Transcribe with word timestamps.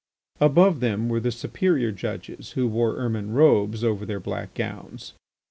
Above 0.39 0.79
them 0.79 1.09
were 1.09 1.19
the 1.19 1.31
superior 1.31 1.91
judges 1.91 2.53
who 2.53 2.67
wore 2.67 2.95
ermine 2.97 3.33
robes 3.35 3.83
over 3.83 4.03
their 4.03 4.19
black 4.19 4.51
gowns. 4.55 5.13